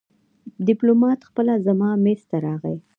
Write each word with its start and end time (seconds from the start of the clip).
ډيپلومات 0.67 1.19
خپله 1.29 1.53
زما 1.65 1.89
مېز 2.03 2.21
ته 2.29 2.37
راغی. 2.45 2.77